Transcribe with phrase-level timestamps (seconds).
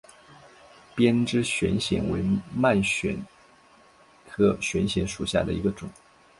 [0.95, 2.23] 鞭枝悬藓为
[2.55, 3.15] 蔓藓
[4.27, 5.87] 科悬藓属下的一个种。